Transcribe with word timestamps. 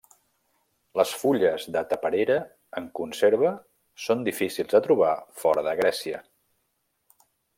Les 0.99 1.09
fulles 1.23 1.67
de 1.75 1.83
taperera 1.91 2.37
en 2.81 2.87
conserva 3.01 3.53
són 4.07 4.25
difícils 4.29 4.73
de 4.73 4.83
trobar 4.89 5.13
fora 5.43 5.67
de 5.71 5.77
Grècia. 5.83 6.25